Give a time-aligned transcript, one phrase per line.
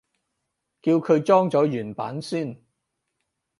[0.81, 2.59] 叫佢裝咗原版先